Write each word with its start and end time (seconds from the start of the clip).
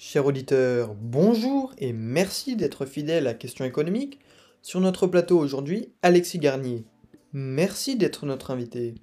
Chers 0.00 0.26
auditeurs, 0.26 0.94
bonjour 0.94 1.74
et 1.76 1.92
merci 1.92 2.54
d'être 2.54 2.86
fidèles 2.86 3.26
à 3.26 3.34
Question 3.34 3.64
économique. 3.64 4.20
Sur 4.62 4.78
notre 4.80 5.08
plateau 5.08 5.36
aujourd'hui, 5.40 5.88
Alexis 6.02 6.38
Garnier. 6.38 6.84
Merci 7.32 7.96
d'être 7.96 8.24
notre 8.24 8.52
invité. 8.52 8.94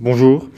Bonjour. 0.00 0.50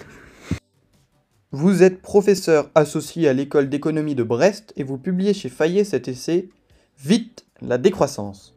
Vous 1.51 1.83
êtes 1.83 2.01
professeur 2.01 2.71
associé 2.75 3.29
à 3.29 3.35
l'école 3.35 3.69
d'économie 3.69 4.15
de 4.15 4.23
Brest 4.23 4.73
et 4.77 4.85
vous 4.85 4.97
publiez 4.97 5.35
chez 5.35 5.51
Fayet 5.51 5.85
cet 5.85 6.09
essai 6.09 6.49
Vite 6.99 7.45
la 7.61 7.77
décroissance. 7.77 8.57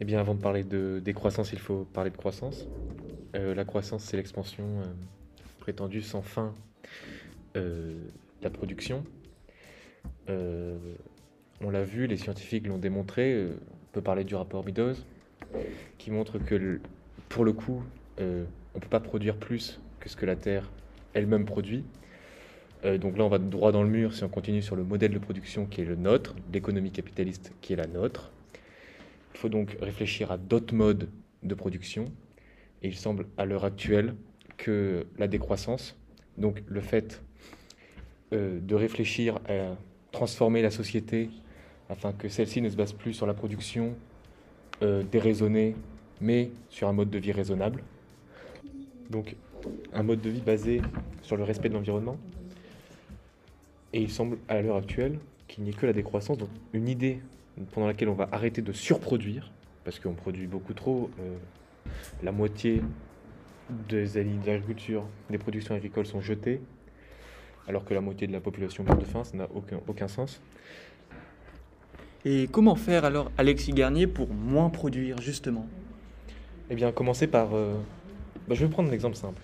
Eh 0.00 0.06
bien, 0.06 0.20
avant 0.20 0.34
de 0.34 0.40
parler 0.40 0.64
de 0.64 1.02
décroissance, 1.04 1.52
il 1.52 1.58
faut 1.58 1.84
parler 1.92 2.08
de 2.08 2.16
croissance. 2.16 2.66
Euh, 3.34 3.54
la 3.54 3.66
croissance, 3.66 4.04
c'est 4.04 4.16
l'expansion 4.16 4.64
euh, 4.64 4.86
prétendue 5.60 6.00
sans 6.00 6.22
fin 6.22 6.54
euh, 7.58 7.92
de 8.40 8.44
la 8.44 8.48
production. 8.48 9.04
Euh, 10.28 10.76
on 11.60 11.70
l'a 11.70 11.84
vu, 11.84 12.06
les 12.06 12.16
scientifiques 12.16 12.66
l'ont 12.66 12.78
démontré. 12.78 13.32
euh, 13.32 13.56
on 13.90 13.92
peut 13.92 14.02
parler 14.02 14.24
du 14.24 14.34
rapport 14.34 14.64
Meadows, 14.64 14.94
qui 15.98 16.10
montre 16.10 16.38
que 16.38 16.80
pour 17.28 17.44
le 17.44 17.52
coup, 17.52 17.82
euh, 18.20 18.44
on 18.74 18.78
ne 18.78 18.82
peut 18.82 18.88
pas 18.88 19.00
produire 19.00 19.36
plus 19.36 19.80
que 20.00 20.08
ce 20.08 20.16
que 20.16 20.26
la 20.26 20.36
Terre 20.36 20.70
elle-même 21.14 21.44
produit. 21.44 21.84
Donc 23.00 23.18
là, 23.18 23.24
on 23.24 23.28
va 23.28 23.38
droit 23.38 23.72
dans 23.72 23.82
le 23.82 23.88
mur 23.88 24.14
si 24.14 24.22
on 24.22 24.28
continue 24.28 24.62
sur 24.62 24.76
le 24.76 24.84
modèle 24.84 25.10
de 25.12 25.18
production 25.18 25.66
qui 25.66 25.80
est 25.80 25.84
le 25.84 25.96
nôtre, 25.96 26.36
l'économie 26.52 26.92
capitaliste 26.92 27.52
qui 27.60 27.72
est 27.72 27.76
la 27.76 27.88
nôtre. 27.88 28.30
Il 29.34 29.38
faut 29.38 29.48
donc 29.48 29.76
réfléchir 29.80 30.30
à 30.30 30.36
d'autres 30.36 30.72
modes 30.72 31.08
de 31.42 31.54
production. 31.54 32.04
Et 32.82 32.88
il 32.88 32.94
semble 32.94 33.26
à 33.38 33.44
l'heure 33.44 33.64
actuelle 33.64 34.14
que 34.56 35.06
la 35.18 35.26
décroissance, 35.26 35.96
donc 36.38 36.62
le 36.68 36.80
fait 36.80 37.22
de 38.30 38.74
réfléchir 38.74 39.40
à 39.48 39.74
transformer 40.16 40.62
la 40.62 40.70
société 40.70 41.28
afin 41.90 42.12
que 42.12 42.30
celle-ci 42.30 42.62
ne 42.62 42.70
se 42.70 42.76
base 42.76 42.94
plus 42.94 43.12
sur 43.12 43.26
la 43.26 43.34
production 43.34 43.94
euh, 44.82 45.02
déraisonnée, 45.02 45.76
mais 46.22 46.50
sur 46.70 46.88
un 46.88 46.94
mode 46.94 47.10
de 47.10 47.18
vie 47.18 47.32
raisonnable. 47.32 47.82
Donc 49.10 49.36
un 49.92 50.02
mode 50.02 50.22
de 50.22 50.30
vie 50.30 50.40
basé 50.40 50.80
sur 51.20 51.36
le 51.36 51.44
respect 51.44 51.68
de 51.68 51.74
l'environnement. 51.74 52.16
Et 53.92 54.00
il 54.00 54.10
semble 54.10 54.38
à 54.48 54.62
l'heure 54.62 54.76
actuelle 54.76 55.18
qu'il 55.48 55.64
n'y 55.64 55.70
ait 55.70 55.74
que 55.74 55.84
la 55.84 55.92
décroissance, 55.92 56.38
donc 56.38 56.48
une 56.72 56.88
idée 56.88 57.20
pendant 57.72 57.86
laquelle 57.86 58.08
on 58.08 58.14
va 58.14 58.28
arrêter 58.32 58.62
de 58.62 58.72
surproduire, 58.72 59.52
parce 59.84 59.98
qu'on 60.00 60.14
produit 60.14 60.46
beaucoup 60.46 60.72
trop. 60.72 61.10
euh, 61.20 61.36
la 62.22 62.32
moitié 62.32 62.82
des 63.88 64.06
lignes 64.24 64.40
d'agriculture, 64.40 65.04
des 65.28 65.38
productions 65.38 65.74
agricoles 65.74 66.06
sont 66.06 66.22
jetées, 66.22 66.60
alors 67.68 67.84
que 67.84 67.94
la 67.94 68.00
moitié 68.00 68.26
de 68.26 68.32
la 68.32 68.40
population 68.40 68.84
meurt 68.84 69.00
de 69.00 69.04
faim, 69.04 69.24
ça 69.24 69.36
n'a 69.36 69.48
aucun, 69.54 69.80
aucun 69.86 70.08
sens. 70.08 70.40
Et 72.24 72.48
comment 72.50 72.74
faire 72.74 73.04
alors, 73.04 73.30
Alexis 73.38 73.72
Garnier, 73.72 74.06
pour 74.06 74.28
moins 74.28 74.70
produire 74.70 75.20
justement? 75.20 75.66
Eh 76.70 76.74
bien, 76.74 76.90
commencer 76.92 77.26
par... 77.26 77.54
euh, 77.54 77.76
bah, 78.48 78.54
je 78.54 78.64
vais 78.64 78.70
prendre 78.70 78.88
un 78.90 78.92
exemple 78.92 79.16
simple. 79.16 79.42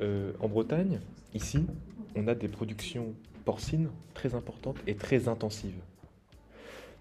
Euh, 0.00 0.32
en 0.40 0.48
Bretagne, 0.48 1.00
ici, 1.34 1.66
on 2.14 2.28
a 2.28 2.34
des 2.34 2.48
productions 2.48 3.14
porcines 3.44 3.88
très 4.14 4.34
importantes 4.34 4.76
et 4.86 4.94
très 4.94 5.28
intensives. 5.28 5.80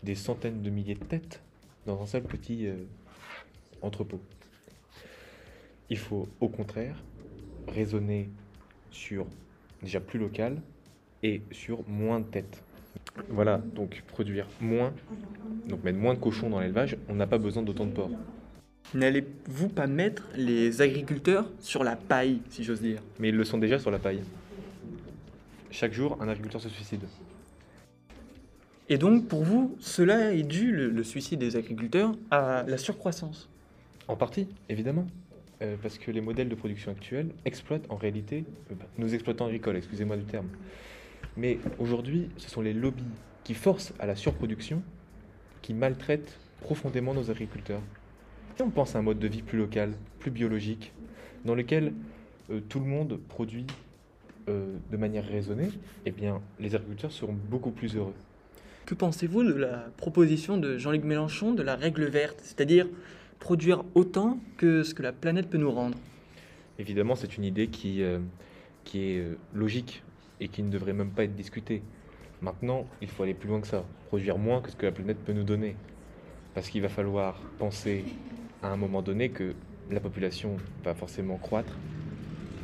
Des 0.04 0.16
centaines 0.16 0.62
de 0.62 0.70
milliers 0.70 0.96
de 0.96 1.04
têtes 1.04 1.42
dans 1.86 2.02
un 2.02 2.06
seul 2.06 2.24
petit 2.24 2.68
euh, 2.68 2.76
entrepôt. 3.82 4.22
Il 5.90 5.98
faut 5.98 6.28
au 6.40 6.50
contraire 6.50 7.04
raisonner 7.68 8.30
sur 8.90 9.28
déjà 9.82 10.00
plus 10.00 10.20
local 10.20 10.62
et 11.24 11.42
sur 11.52 11.88
moins 11.88 12.20
de 12.20 12.26
têtes. 12.26 12.64
Voilà, 13.30 13.58
donc 13.58 14.04
produire 14.08 14.48
moins, 14.62 14.94
donc 15.68 15.84
mettre 15.84 15.98
moins 15.98 16.14
de 16.14 16.20
cochons 16.20 16.50
dans 16.50 16.60
l'élevage, 16.60 16.98
on 17.10 17.16
n'a 17.16 17.28
pas 17.28 17.38
besoin 17.38 17.64
d'autant 17.64 17.86
de 17.86 17.92
porcs. 17.92 18.12
N'allez-vous 18.94 19.70
pas 19.70 19.88
mettre 19.88 20.28
les 20.36 20.82
agriculteurs 20.82 21.50
sur 21.60 21.84
la 21.84 21.96
paille, 21.96 22.40
si 22.50 22.64
j'ose 22.64 22.82
dire? 22.82 23.02
Mais 23.20 23.30
ils 23.30 23.36
le 23.36 23.44
sont 23.44 23.58
déjà 23.58 23.80
sur 23.80 23.92
la 23.92 24.00
paille. 24.00 24.22
Chaque 25.72 25.94
jour, 25.94 26.18
un 26.22 26.28
agriculteur 26.30 26.62
se 26.62 26.70
suicide. 26.70 27.02
Et 28.88 28.98
donc, 28.98 29.28
pour 29.28 29.44
vous, 29.44 29.76
cela 29.80 30.34
est 30.34 30.44
dû, 30.44 30.72
le, 30.72 30.90
le 30.90 31.04
suicide 31.04 31.40
des 31.40 31.56
agriculteurs, 31.56 32.16
à 32.30 32.64
la 32.68 32.78
surcroissance? 32.78 33.50
En 34.08 34.16
partie, 34.16 34.48
évidemment. 34.70 35.08
Euh, 35.62 35.78
parce 35.82 35.98
que 35.98 36.12
les 36.12 36.20
modèles 36.20 36.50
de 36.50 36.56
production 36.56 36.92
actuels 36.92 37.30
exploitent 37.46 37.90
en 37.90 37.96
réalité 37.96 38.44
euh, 38.72 38.76
bah, 38.78 38.86
nos 38.98 39.08
exploitants 39.08 39.46
agricoles, 39.46 39.78
excusez-moi 39.78 40.18
du 40.18 40.26
terme. 40.26 40.48
Mais 41.38 41.60
aujourd'hui, 41.80 42.30
ce 42.38 42.50
sont 42.50 42.62
les 42.62 42.74
lobbies 42.74 43.04
qui 43.46 43.54
forcent 43.54 43.94
à 44.00 44.06
la 44.06 44.16
surproduction 44.16 44.84
qui 45.62 45.74
maltraitent 45.74 46.38
profondément 46.62 47.14
nos 47.14 47.32
agriculteurs. 47.32 47.82
Si 48.56 48.62
on 48.62 48.70
pense 48.70 48.96
à 48.96 49.00
un 49.00 49.02
mode 49.02 49.20
de 49.20 49.28
vie 49.28 49.42
plus 49.42 49.58
local, 49.58 49.94
plus 50.20 50.32
biologique, 50.32 50.94
dans 51.44 51.56
lequel 51.56 51.94
euh, 52.50 52.60
tout 52.70 52.80
le 52.80 52.86
monde 52.86 53.20
produit 53.30 53.66
euh, 54.48 54.76
de 54.92 54.98
manière 54.98 55.26
raisonnée, 55.26 55.70
eh 56.06 56.12
bien, 56.12 56.42
les 56.60 56.76
agriculteurs 56.76 57.12
seront 57.12 57.36
beaucoup 57.50 57.72
plus 57.72 57.96
heureux. 57.96 58.14
Que 58.86 58.94
pensez-vous 58.94 59.44
de 59.44 59.54
la 59.54 59.88
proposition 59.98 60.58
de 60.58 60.78
Jean-Luc 60.78 61.04
Mélenchon 61.04 61.54
de 61.54 61.64
la 61.64 61.76
règle 61.76 62.06
verte, 62.06 62.40
c'est-à-dire 62.44 62.88
produire 63.40 63.84
autant 63.94 64.40
que 64.58 64.84
ce 64.84 64.94
que 64.94 65.04
la 65.04 65.12
planète 65.12 65.50
peut 65.50 65.58
nous 65.58 65.72
rendre 65.72 65.98
Évidemment, 66.78 67.16
c'est 67.16 67.38
une 67.38 67.46
idée 67.46 67.68
qui, 67.68 68.04
euh, 68.04 68.20
est 68.94 69.18
euh, 69.18 69.38
logique 69.54 70.04
et 70.40 70.48
qui 70.48 70.62
ne 70.62 70.70
devrait 70.70 70.94
même 70.94 71.12
pas 71.12 71.24
être 71.24 71.36
discutée. 71.36 71.82
Maintenant, 72.42 72.86
il 73.02 73.08
faut 73.08 73.24
aller 73.24 73.34
plus 73.34 73.48
loin 73.48 73.62
que 73.62 73.68
ça, 73.68 73.86
produire 74.08 74.38
moins 74.38 74.62
que 74.62 74.70
ce 74.70 74.76
que 74.76 74.86
la 74.86 74.92
planète 74.92 75.18
peut 75.18 75.34
nous 75.34 75.44
donner. 75.44 75.76
Parce 76.54 76.70
qu'il 76.70 76.82
va 76.82 76.90
falloir 76.90 77.40
penser 77.58 78.04
à 78.62 78.70
un 78.70 78.78
moment 78.78 79.02
donné 79.02 79.30
que 79.30 79.54
la 79.90 80.00
population 80.00 80.58
va 80.84 80.94
forcément 80.94 81.38
croître 81.38 81.74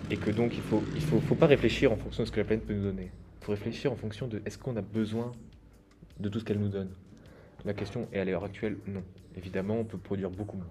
et 0.10 0.18
que 0.18 0.32
donc 0.32 0.56
il 0.56 0.62
faut, 0.62 0.84
il 0.96 1.02
faut, 1.02 1.20
faut 1.22 1.36
pas 1.36 1.48
réfléchir 1.48 1.92
en 1.92 1.96
fonction 1.96 2.24
de 2.24 2.28
ce 2.28 2.32
que 2.32 2.40
la 2.40 2.46
planète 2.46 2.66
peut 2.66 2.74
nous 2.74 2.84
donner. 2.84 3.12
Il 3.42 3.46
faut 3.46 3.52
réfléchir 3.54 3.92
en 3.92 3.96
fonction 3.96 4.28
de 4.28 4.42
est-ce 4.46 4.58
qu'on 4.58 4.76
a 4.76 4.82
besoin 4.82 5.32
de 6.20 6.30
tout 6.30 6.40
ce 6.40 6.46
qu'elle 6.46 6.60
nous 6.60 6.70
donne. 6.70 6.90
La 7.66 7.74
question 7.74 8.08
est 8.12 8.20
à 8.20 8.26
l'heure 8.26 8.44
actuelle 8.44 8.78
non. 8.88 9.04
Évidemment, 9.38 9.80
on 9.80 9.84
peut 9.86 9.98
produire 9.98 10.30
beaucoup 10.30 10.58
moins. 10.58 10.66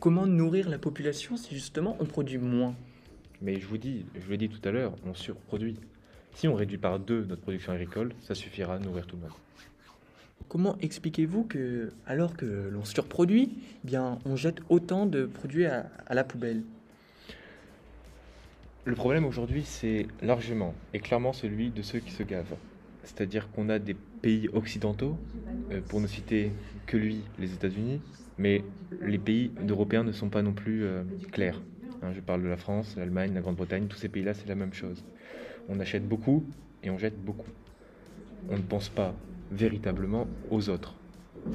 Comment 0.00 0.26
nourrir 0.26 0.68
la 0.68 0.78
population 0.78 1.36
si 1.36 1.54
justement 1.54 1.96
on 2.00 2.04
produit 2.04 2.38
moins? 2.38 2.74
Mais 3.42 3.58
je 3.58 3.66
vous 3.66 3.78
dis, 3.78 4.04
je 4.14 4.30
l'ai 4.30 4.36
dit 4.36 4.48
tout 4.48 4.66
à 4.68 4.72
l'heure, 4.72 4.94
on 5.06 5.14
surproduit. 5.14 5.76
Si 6.34 6.48
on 6.48 6.54
réduit 6.54 6.78
par 6.78 6.98
deux 6.98 7.24
notre 7.24 7.42
production 7.42 7.72
agricole, 7.72 8.12
ça 8.20 8.34
suffira 8.34 8.74
à 8.74 8.78
nourrir 8.78 9.06
tout 9.06 9.16
le 9.16 9.22
monde. 9.22 9.32
Comment 10.48 10.76
expliquez-vous 10.80 11.44
que, 11.44 11.92
alors 12.06 12.36
que 12.36 12.68
l'on 12.70 12.84
surproduit, 12.84 13.58
eh 13.84 13.86
bien, 13.86 14.18
on 14.24 14.36
jette 14.36 14.58
autant 14.68 15.06
de 15.06 15.26
produits 15.26 15.66
à, 15.66 15.90
à 16.06 16.14
la 16.14 16.24
poubelle? 16.24 16.62
Le 18.84 18.94
problème 18.94 19.24
aujourd'hui, 19.24 19.62
c'est 19.64 20.06
largement 20.22 20.74
et 20.92 20.98
clairement 20.98 21.32
celui 21.32 21.70
de 21.70 21.82
ceux 21.82 22.00
qui 22.00 22.10
se 22.10 22.22
gavent. 22.22 22.56
C'est-à-dire 23.04 23.50
qu'on 23.52 23.68
a 23.68 23.78
des 23.78 23.94
pays 24.22 24.48
occidentaux, 24.52 25.16
euh, 25.70 25.80
pour 25.88 26.00
ne 26.00 26.06
citer 26.06 26.52
que 26.86 26.96
lui, 26.96 27.22
les 27.38 27.52
États-Unis, 27.52 28.00
mais 28.38 28.64
les 29.02 29.18
pays 29.18 29.52
européens 29.68 30.04
ne 30.04 30.12
sont 30.12 30.28
pas 30.28 30.42
non 30.42 30.52
plus 30.52 30.84
euh, 30.84 31.02
clairs. 31.32 31.60
Hein, 32.02 32.12
je 32.14 32.20
parle 32.20 32.42
de 32.42 32.48
la 32.48 32.56
France, 32.56 32.96
l'Allemagne, 32.96 33.34
la 33.34 33.40
Grande-Bretagne, 33.40 33.86
tous 33.86 33.98
ces 33.98 34.08
pays-là, 34.08 34.34
c'est 34.34 34.48
la 34.48 34.54
même 34.54 34.72
chose. 34.72 35.04
On 35.68 35.78
achète 35.80 36.08
beaucoup 36.08 36.44
et 36.82 36.90
on 36.90 36.98
jette 36.98 37.22
beaucoup. 37.22 37.50
On 38.48 38.56
ne 38.56 38.62
pense 38.62 38.88
pas 38.88 39.14
véritablement 39.50 40.26
aux 40.50 40.68
autres. 40.68 40.94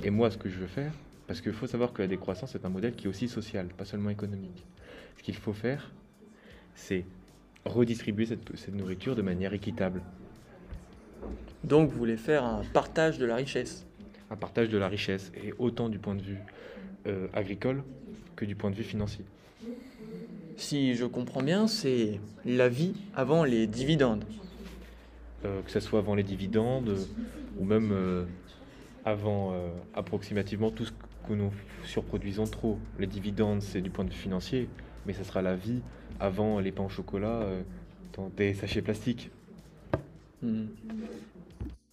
Et 0.04 0.10
moi, 0.10 0.30
ce 0.32 0.38
que 0.38 0.50
je 0.50 0.58
veux 0.58 0.68
faire, 0.68 0.94
parce 1.28 1.42
qu'il 1.42 1.54
faut 1.54 1.68
savoir 1.68 1.94
que 1.94 2.02
la 2.02 2.08
décroissance 2.08 2.56
est 2.56 2.66
un 2.66 2.70
modèle 2.70 2.94
qui 2.94 3.06
est 3.06 3.10
aussi 3.10 3.28
social, 3.28 3.68
pas 3.68 3.86
seulement 3.86 4.10
économique. 4.12 4.66
Ce 5.18 5.24
qu'il 5.24 5.36
faut 5.36 5.54
faire, 5.54 5.92
c'est 6.76 7.06
redistribuer 7.66 8.28
cette, 8.28 8.56
cette 8.56 8.76
nourriture 8.76 9.16
de 9.16 9.22
manière 9.24 9.54
équitable. 9.54 10.02
Donc 11.64 11.90
vous 11.90 11.98
voulez 11.98 12.18
faire 12.18 12.44
un 12.44 12.62
partage 12.74 13.18
de 13.18 13.26
la 13.26 13.36
richesse 13.36 13.86
Un 14.30 14.36
partage 14.36 14.70
de 14.70 14.78
la 14.78 14.88
richesse, 14.88 15.32
et 15.44 15.54
autant 15.58 15.90
du 15.90 15.98
point 15.98 16.16
de 16.16 16.22
vue 16.22 16.38
euh, 17.08 17.28
agricole 17.34 17.84
que 18.36 18.46
du 18.46 18.56
point 18.56 18.72
de 18.72 18.76
vue 18.76 18.84
financier. 18.84 19.26
Si 20.58 20.96
je 20.96 21.06
comprends 21.06 21.44
bien, 21.44 21.68
c'est 21.68 22.20
la 22.46 22.70
vie 22.70 22.94
avant 23.16 23.44
les 23.44 23.68
dividendes. 23.68 24.26
Euh, 25.44 25.62
que 25.62 25.72
ce 25.72 25.80
soit 25.80 26.00
avant 26.00 26.16
les 26.16 26.24
dividendes, 26.24 26.90
euh, 26.90 27.06
ou 27.60 27.66
même 27.66 28.26
avant 29.06 29.54
approximativement 29.94 30.72
tout 30.72 30.86
ce 30.86 30.92
que 31.28 31.34
nous 31.34 31.52
surproduisons 31.84 32.46
trop. 32.46 32.80
Les 33.00 33.08
dividendes, 33.08 33.62
c'est 33.62 33.82
du 33.82 33.90
point 33.90 34.04
de 34.04 34.10
vue 34.10 34.18
financier, 34.18 34.68
mais 35.06 35.14
ce 35.14 35.24
sera 35.24 35.42
la 35.42 35.56
vie 35.56 35.82
avant 36.20 36.60
les 36.60 36.72
pains 36.72 36.84
au 36.84 36.90
chocolat 36.90 37.48
dans 38.14 38.30
des 38.36 38.56
sachets 38.56 38.82
plastiques. 38.82 39.30
Hmm. 40.42 40.66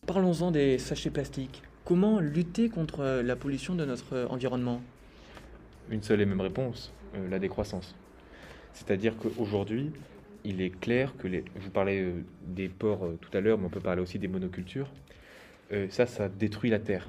Parlons-en 0.07 0.51
des 0.51 0.79
sachets 0.79 1.11
plastiques. 1.11 1.63
Comment 1.85 2.21
lutter 2.21 2.69
contre 2.69 3.23
la 3.23 3.37
pollution 3.37 3.75
de 3.75 3.85
notre 3.85 4.27
environnement? 4.31 4.81
Une 5.91 6.03
seule 6.03 6.21
et 6.21 6.27
même 6.27 6.41
réponse, 6.41 6.93
euh, 7.15 7.29
la 7.29 7.39
décroissance. 7.39 7.95
C'est-à-dire 8.73 9.17
qu'aujourd'hui, 9.17 9.91
il 10.45 10.61
est 10.61 10.71
clair 10.71 11.15
que 11.19 11.29
les... 11.29 11.45
Vous 11.57 11.71
parlez 11.71 12.03
euh, 12.03 12.25
des 12.47 12.69
ports 12.69 13.05
euh, 13.05 13.19
tout 13.21 13.37
à 13.37 13.41
l'heure, 13.41 13.59
mais 13.59 13.67
on 13.67 13.71
peut 13.71 13.81
parler 13.81 14.03
aussi 14.03 14.19
des 14.19 14.29
monocultures. 14.29 14.91
Euh, 15.73 15.87
ça, 15.91 16.07
ça 16.07 16.29
détruit 16.29 16.71
la 16.71 16.79
terre. 16.79 17.09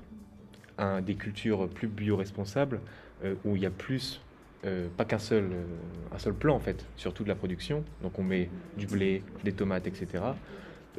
Des 1.06 1.13
cultures 1.13 1.69
plus 1.69 1.88
bioresponsables, 1.88 2.81
euh, 3.24 3.35
où 3.45 3.56
il 3.56 3.62
y 3.62 3.65
a 3.65 3.69
plus, 3.69 4.19
euh, 4.65 4.88
pas 4.97 5.06
qu'un 5.06 5.19
seul, 5.19 5.44
euh, 5.44 5.65
un 6.12 6.18
seul 6.18 6.33
plan 6.33 6.56
en 6.56 6.59
fait, 6.59 6.83
sur 6.97 7.13
toute 7.13 7.27
la 7.27 7.35
production. 7.35 7.83
Donc 8.01 8.18
on 8.18 8.24
met 8.24 8.50
du 8.75 8.88
blé, 8.88 9.21
des 9.44 9.53
tomates, 9.53 9.85
etc. 9.85 10.24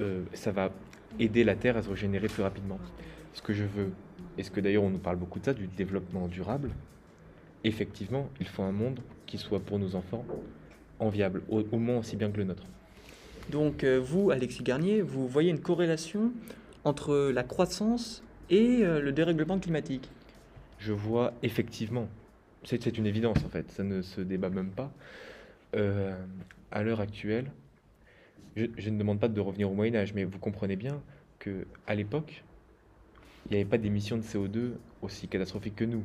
Euh, 0.00 0.22
ça 0.32 0.50
va 0.50 0.70
aider 1.18 1.44
la 1.44 1.54
terre 1.54 1.76
à 1.76 1.82
se 1.82 1.88
régénérer 1.88 2.28
plus 2.28 2.42
rapidement. 2.42 2.78
Ce 3.32 3.42
que 3.42 3.52
je 3.52 3.64
veux, 3.64 3.90
et 4.38 4.42
ce 4.42 4.50
que 4.50 4.60
d'ailleurs 4.60 4.82
on 4.82 4.90
nous 4.90 4.98
parle 4.98 5.16
beaucoup 5.16 5.38
de 5.38 5.44
ça, 5.44 5.54
du 5.54 5.66
développement 5.66 6.28
durable, 6.28 6.70
effectivement, 7.62 8.28
il 8.40 8.46
faut 8.46 8.62
un 8.62 8.72
monde 8.72 9.00
qui 9.26 9.38
soit 9.38 9.60
pour 9.60 9.78
nos 9.78 9.94
enfants 9.94 10.24
enviable, 10.98 11.42
au, 11.48 11.62
au 11.72 11.78
moins 11.78 11.98
aussi 11.98 12.16
bien 12.16 12.30
que 12.30 12.38
le 12.38 12.44
nôtre. 12.44 12.64
Donc 13.50 13.84
euh, 13.84 14.00
vous, 14.00 14.30
Alexis 14.30 14.62
Garnier, 14.62 15.02
vous 15.02 15.28
voyez 15.28 15.50
une 15.50 15.60
corrélation 15.60 16.32
entre 16.84 17.30
la 17.30 17.42
croissance 17.42 18.22
et 18.50 18.80
euh, 18.82 19.00
le 19.00 19.12
dérèglement 19.12 19.58
climatique? 19.58 20.08
Je 20.78 20.92
vois 20.92 21.32
effectivement, 21.42 22.08
c'est 22.64 22.98
une 22.98 23.06
évidence 23.06 23.38
en 23.44 23.48
fait, 23.48 23.70
ça 23.70 23.84
ne 23.84 24.02
se 24.02 24.20
débat 24.20 24.50
même 24.50 24.70
pas. 24.70 24.90
Euh, 25.76 26.16
à 26.70 26.82
l'heure 26.82 27.00
actuelle, 27.00 27.50
je, 28.56 28.90
ne 28.90 28.98
demande 28.98 29.20
pas 29.20 29.28
de 29.28 29.40
revenir 29.40 29.70
au 29.70 29.74
Moyen 29.74 29.94
Âge, 29.94 30.14
mais 30.14 30.24
vous 30.24 30.38
comprenez 30.38 30.76
bien 30.76 31.02
que 31.38 31.66
à 31.86 31.94
l'époque, 31.94 32.44
il 33.46 33.52
n'y 33.52 33.56
avait 33.56 33.68
pas 33.68 33.78
d'émissions 33.78 34.16
de 34.16 34.22
CO2 34.22 34.72
aussi 35.02 35.28
catastrophiques 35.28 35.76
que 35.76 35.84
nous. 35.84 36.04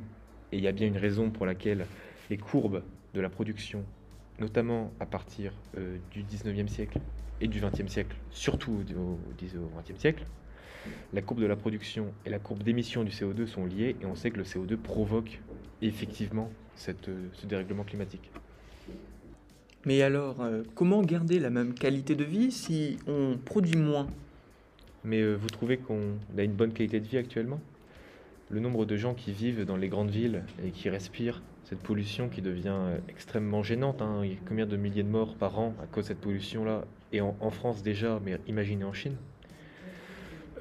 Et 0.52 0.58
il 0.58 0.64
y 0.64 0.68
a 0.68 0.72
bien 0.72 0.88
une 0.88 0.98
raison 0.98 1.30
pour 1.30 1.46
laquelle 1.46 1.86
les 2.30 2.38
courbes 2.38 2.84
de 3.14 3.22
la 3.22 3.30
production, 3.30 3.86
notamment 4.40 4.92
à 5.00 5.06
partir 5.06 5.54
euh, 5.78 5.98
du 6.12 6.24
19e 6.24 6.68
siècle 6.68 7.00
et 7.40 7.48
du 7.48 7.62
20e 7.62 7.88
siècle, 7.88 8.18
surtout 8.32 8.84
au, 8.96 9.02
au 9.02 9.34
10 9.38 9.56
au 9.58 9.80
20e 9.80 9.98
siècle, 9.98 10.26
la 11.14 11.22
courbe 11.22 11.42
de 11.42 11.46
la 11.46 11.56
production 11.56 12.14
et 12.26 12.30
la 12.30 12.40
courbe 12.40 12.64
d'émission 12.64 13.04
du 13.04 13.12
CO2 13.12 13.48
sont 13.48 13.66
liées 13.66 13.96
et 14.02 14.06
on 14.06 14.16
sait 14.16 14.32
que 14.32 14.38
le 14.38 14.44
CO2 14.44 14.78
provoque 14.78 15.40
effectivement 15.82 16.50
euh, 16.88 17.28
ce 17.34 17.46
dérèglement 17.46 17.84
climatique. 17.84 18.32
Mais 19.90 20.04
alors, 20.04 20.42
euh, 20.42 20.62
comment 20.76 21.02
garder 21.02 21.40
la 21.40 21.50
même 21.50 21.74
qualité 21.74 22.14
de 22.14 22.24
vie 22.24 22.52
si 22.52 23.00
on 23.08 23.40
produit 23.44 23.76
moins? 23.76 24.06
Mais 25.04 25.20
euh, 25.20 25.34
vous 25.34 25.48
trouvez 25.48 25.78
qu'on 25.78 26.20
a 26.38 26.44
une 26.44 26.54
bonne 26.54 26.74
qualité 26.74 27.00
de 27.00 27.08
vie 27.08 27.18
actuellement? 27.18 27.60
Le 28.52 28.60
nombre 28.60 28.86
de 28.86 28.96
gens 28.96 29.16
qui 29.16 29.32
vivent 29.32 29.66
dans 29.66 29.78
les 29.78 29.88
grandes 29.88 30.12
villes 30.12 30.44
et 30.64 30.70
qui 30.70 30.92
respirent 30.92 31.42
cette 31.64 31.80
pollution 31.80 32.30
qui 32.30 32.44
devient 32.44 32.68
euh, 32.68 32.98
extrêmement 33.08 33.64
gênante, 33.64 34.04
hein. 34.04 34.22
il 34.24 34.30
y 34.30 34.34
a 34.34 34.38
combien 34.48 34.68
de 34.68 34.78
milliers 34.78 35.02
de 35.02 35.10
morts 35.10 35.34
par 35.34 35.58
an 35.58 35.74
à 35.82 35.88
cause 35.88 36.04
de 36.04 36.10
cette 36.10 36.22
pollution-là, 36.22 36.86
et 37.12 37.22
en, 37.22 37.36
en 37.40 37.50
France 37.50 37.82
déjà, 37.82 38.20
mais 38.24 38.38
imaginez 38.48 38.84
en 38.84 38.94
Chine? 38.94 39.16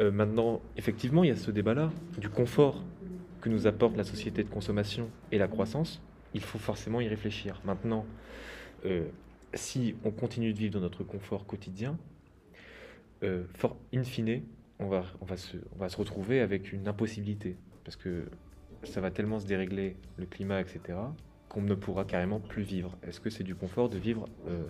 Maintenant, 0.01 0.63
effectivement, 0.79 1.23
il 1.23 1.29
y 1.29 1.33
a 1.33 1.37
ce 1.37 1.51
débat-là 1.51 1.91
du 2.17 2.31
confort 2.31 2.83
que 3.43 3.51
nous 3.51 3.67
apporte 3.67 3.95
la 3.95 4.05
société 4.05 4.43
de 4.43 4.49
consommation 4.49 5.11
et 5.33 5.39
la 5.39 5.49
croissance. 5.49 6.01
Il 6.33 6.41
faut 6.41 6.59
forcément 6.59 7.03
y 7.03 7.09
réfléchir. 7.09 7.61
Maintenant, 7.65 8.07
euh, 8.85 9.07
si 9.55 9.95
on 10.05 10.11
continue 10.11 10.53
de 10.53 10.59
vivre 10.59 10.75
dans 10.75 10.81
notre 10.81 11.05
confort 11.05 11.47
quotidien, 11.47 11.97
euh, 13.23 13.45
in 13.93 14.05
fine, 14.05 14.43
on 14.79 14.89
va, 14.89 15.03
se, 15.37 15.97
retrouver 15.97 16.41
avec 16.41 16.73
une 16.73 16.87
impossibilité. 16.87 17.57
Parce 17.85 17.97
que 17.97 18.27
ça 18.85 19.01
va 19.01 19.11
tellement 19.11 19.41
se 19.41 19.47
dérégler, 19.47 19.97
le 20.17 20.27
climat, 20.27 20.61
etc., 20.61 20.99
qu'on 21.49 21.63
ne 21.63 21.75
pourra 21.75 22.05
carrément 22.05 22.41
plus 22.41 22.63
vivre. 22.63 22.97
Est-ce 23.03 23.21
que 23.21 23.31
c'est 23.31 23.43
du 23.43 23.55
confort 23.55 23.89
de 23.89 23.97
vivre 23.97 24.29
euh, 24.49 24.67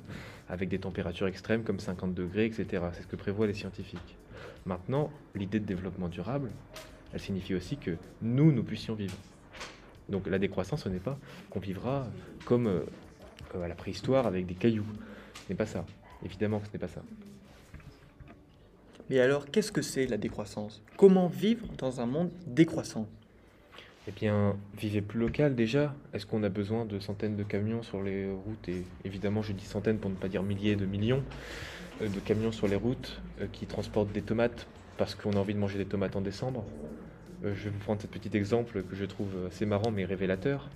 avec 0.49 0.69
des 0.69 0.79
températures 0.79 1.27
extrêmes 1.27 1.65
comme 1.65 1.81
50 1.81 2.15
degrés, 2.15 2.47
etc. 2.47 2.85
C'est 2.93 3.03
ce 3.03 3.07
que 3.09 3.17
prévoient 3.17 3.49
les 3.49 3.55
scientifiques. 3.55 4.17
Maintenant, 4.65 5.11
l'idée 5.35 5.59
de 5.59 5.67
développement 5.67 6.09
durable, 6.09 6.51
elle 7.13 7.21
signifie 7.21 7.55
aussi 7.55 7.77
que 7.77 7.97
nous, 8.23 8.53
nous 8.53 8.63
puissions 8.63 8.95
vivre. 8.95 9.17
Donc 10.09 10.29
la 10.29 10.39
décroissance, 10.39 10.85
ce 10.85 10.89
n'est 10.89 11.01
pas 11.01 11.19
qu'on 11.51 11.59
vivra 11.59 12.07
comme 12.45 12.85
euh, 13.55 13.63
à 13.63 13.69
la 13.69 13.75
préhistoire 13.75 14.27
avec 14.27 14.47
des 14.47 14.55
cailloux. 14.55 14.87
Ce 15.35 15.53
n'est 15.53 15.57
pas 15.57 15.67
ça. 15.67 15.85
Évidemment 16.25 16.61
que 16.61 16.67
ce 16.67 16.73
n'est 16.73 16.79
pas 16.79 16.89
ça. 16.89 17.03
Mais 19.11 19.21
alors, 19.21 19.51
qu'est-ce 19.51 19.73
que 19.73 19.83
c'est 19.83 20.07
la 20.07 20.19
décroissance? 20.19 20.83
Comment 20.97 21.29
vivre 21.29 21.67
dans 21.79 22.01
un 22.01 22.07
monde 22.07 22.31
décroissant? 22.47 23.07
Eh 24.07 24.11
bien, 24.11 24.57
vivez 24.79 25.03
plus 25.03 25.21
local 25.21 25.55
déjà. 25.55 25.95
Est-ce 26.15 26.25
qu'on 26.25 26.43
a 26.43 26.49
besoin 26.49 26.87
de 26.87 26.99
centaines 26.99 27.37
de 27.37 27.43
camions 27.43 27.83
sur 27.83 28.03
les 28.03 28.31
routes? 28.31 28.69
Et 28.69 28.83
évidemment, 29.05 29.43
je 29.43 29.53
dis 29.53 29.67
centaines 29.67 29.99
pour 29.99 30.11
ne 30.11 30.15
pas 30.15 30.29
dire 30.29 30.43
milliers 30.43 30.77
de 30.77 30.87
millions 30.87 31.23
euh, 32.01 32.09
de 32.09 32.21
camions 32.21 32.51
sur 32.51 32.69
les 32.69 32.77
routes 32.77 33.21
euh, 33.41 33.47
qui 33.53 33.67
transportent 33.67 34.13
des 34.13 34.23
tomates 34.23 34.67
parce 34.97 35.15
qu'on 35.15 35.33
a 35.33 35.37
envie 35.37 35.53
de 35.53 35.59
manger 35.59 35.77
des 35.77 35.85
tomates 35.85 36.17
en 36.17 36.23
décembre. 36.23 36.65
Euh, 37.45 37.55
je 37.55 37.65
vais 37.65 37.71
vous 37.71 37.79
prendre 37.81 38.01
ce 38.01 38.07
petit 38.07 38.35
exemple 38.35 38.83
que 38.83 38.97
je 38.97 39.05
trouve 39.05 39.29
assez 39.47 39.67
marrant 39.67 39.91
mais 39.91 40.07
révélateur. 40.07 40.71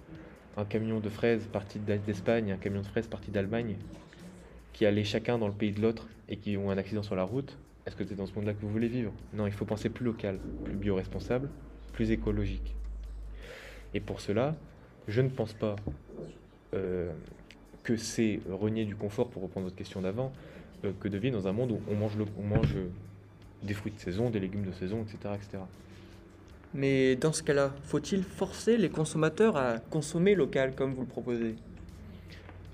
Un 0.57 0.65
camion 0.65 1.01
de 1.01 1.09
fraises 1.09 1.47
parti 1.47 1.79
d'Espagne, 1.79 2.53
un 2.53 2.57
camion 2.57 2.83
de 2.83 2.87
fraises 2.87 3.07
parti 3.07 3.31
d'Allemagne, 3.31 3.77
qui 4.73 4.87
allaient 4.87 5.05
chacun 5.05 5.39
dans 5.39 5.49
le 5.49 5.55
pays 5.55 5.73
de 5.73 5.81
l'autre 5.81 6.09
et 6.29 6.37
qui 6.37 6.57
ont 6.57 6.71
un 6.71 6.79
accident 6.79 7.03
sur 7.03 7.17
la 7.17 7.25
route. 7.25 7.57
Est-ce 7.87 7.97
que 7.97 8.05
c'est 8.05 8.15
dans 8.15 8.27
ce 8.27 8.35
monde-là 8.35 8.53
que 8.55 8.61
vous 8.61 8.71
voulez 8.71 8.89
vivre? 8.89 9.13
Non, 9.33 9.47
il 9.47 9.53
faut 9.53 9.65
penser 9.65 9.89
plus 9.89 10.05
local, 10.05 10.39
plus 10.65 10.75
bio-responsable, 10.75 11.49
plus 11.93 12.11
écologique. 12.11 12.75
Et 13.95 14.01
pour 14.01 14.21
cela, 14.21 14.55
je 15.09 15.21
ne 15.21 15.29
pense 15.29 15.53
pas 15.53 15.77
euh, 16.75 17.11
que 17.83 17.97
c'est 17.97 18.41
renier 18.51 18.85
du 18.85 18.95
confort, 18.95 19.29
pour 19.29 19.43
reprendre 19.43 19.65
votre 19.65 19.77
question 19.77 20.01
d'avant, 20.03 20.33
euh, 20.85 20.93
que 21.01 21.09
de 21.09 21.19
vivre 21.19 21.37
dans 21.37 21.49
un 21.49 21.53
monde 21.53 21.73
où 21.73 21.81
on 21.91 21.95
mange, 21.95 22.17
on 22.39 22.43
mange 22.43 22.77
des 23.63 23.75
fruits 23.75 23.93
de 23.93 23.99
saison, 23.99 24.31
des 24.31 24.41
légumes 24.41 24.65
de 24.65 24.73
saison, 24.73 25.03
etc. 25.03 25.35
etc. 25.35 25.63
Mais 26.75 27.17
dans 27.17 27.33
ce 27.33 27.43
cas-là, 27.43 27.75
faut-il 27.85 28.23
forcer 28.23 28.79
les 28.79 28.89
consommateurs 28.89 29.57
à 29.57 29.79
consommer 29.79 30.35
local 30.35 30.75
comme 30.75 30.95
vous 30.95 31.03
le 31.03 31.07
proposez? 31.07 31.55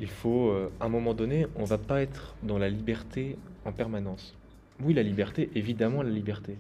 Il 0.01 0.09
faut, 0.09 0.51
euh, 0.51 0.71
à 0.79 0.87
un 0.87 0.89
moment 0.89 1.15
donné, 1.15 1.47
on 1.57 1.65
va 1.65 1.79
pas 1.79 2.01
être 2.01 2.37
dans 2.45 2.59
la 2.59 2.69
liberté 2.69 3.37
en 3.65 3.73
permanence. 3.73 4.37
Oui, 4.81 4.95
la 4.95 5.03
liberté, 5.03 5.51
évidemment 5.57 6.03
la 6.03 6.11
liberté. 6.11 6.57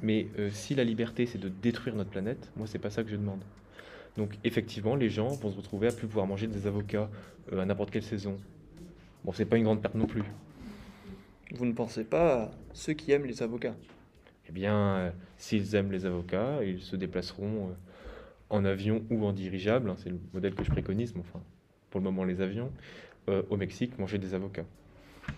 Mais 0.00 0.28
euh, 0.38 0.50
si 0.52 0.74
la 0.74 0.84
liberté, 0.84 1.24
c'est 1.24 1.38
de 1.38 1.48
détruire 1.48 1.96
notre 1.96 2.10
planète, 2.10 2.50
moi, 2.56 2.66
c'est 2.66 2.78
pas 2.78 2.90
ça 2.90 3.02
que 3.02 3.08
je 3.08 3.16
demande. 3.16 3.40
Donc, 4.18 4.34
effectivement, 4.44 4.94
les 4.94 5.08
gens 5.08 5.28
vont 5.28 5.50
se 5.50 5.56
retrouver 5.56 5.88
à 5.88 5.92
plus 5.92 6.06
pouvoir 6.06 6.26
manger 6.26 6.46
des 6.46 6.66
avocats 6.66 7.08
euh, 7.52 7.60
à 7.60 7.64
n'importe 7.64 7.90
quelle 7.90 8.02
saison. 8.02 8.36
Bon, 9.24 9.32
c'est 9.32 9.46
pas 9.46 9.56
une 9.56 9.64
grande 9.64 9.80
perte 9.80 9.94
non 9.94 10.06
plus. 10.06 10.24
Vous 11.54 11.64
ne 11.64 11.72
pensez 11.72 12.04
pas 12.04 12.42
à 12.42 12.50
ceux 12.74 12.92
qui 12.92 13.10
aiment 13.12 13.24
les 13.24 13.42
avocats? 13.42 13.74
Eh 14.48 14.52
bien, 14.52 14.76
euh, 14.76 15.10
s'ils 15.36 15.74
aiment 15.74 15.92
les 15.92 16.06
avocats, 16.06 16.64
ils 16.64 16.80
se 16.80 16.96
déplaceront 16.96 17.68
euh, 17.68 17.72
en 18.50 18.64
avion 18.64 19.04
ou 19.10 19.26
en 19.26 19.32
dirigeable, 19.32 19.90
hein, 19.90 19.96
c'est 19.98 20.08
le 20.08 20.18
modèle 20.32 20.54
que 20.54 20.64
je 20.64 20.70
préconise, 20.70 21.14
mais 21.14 21.20
enfin, 21.20 21.42
pour 21.90 22.00
le 22.00 22.04
moment, 22.04 22.24
les 22.24 22.40
avions, 22.40 22.72
euh, 23.28 23.42
au 23.50 23.56
Mexique, 23.56 23.98
manger 23.98 24.18
des 24.18 24.32
avocats. 24.32 24.64